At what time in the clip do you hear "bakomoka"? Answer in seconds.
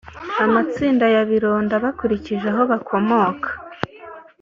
2.71-3.49